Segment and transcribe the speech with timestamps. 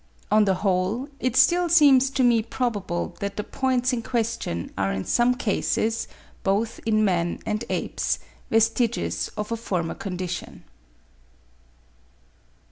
[0.31, 4.91] On the whole, it still seems to me probable that the points in question are
[4.91, 6.07] in some cases,
[6.41, 8.17] both in man and apes,
[8.49, 10.63] vestiges of a former condition.